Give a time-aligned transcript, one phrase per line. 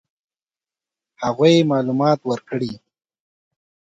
[1.23, 2.73] هغوی معلومات ورکړي.